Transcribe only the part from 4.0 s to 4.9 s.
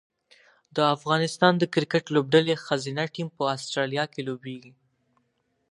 کې لوبیږي